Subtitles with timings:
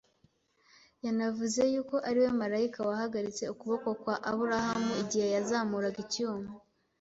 [1.05, 6.49] Yanavuze y’uko ari we marayika wahagaritse ukuboko kwa Aburahamu igihe yazamuraga icyuma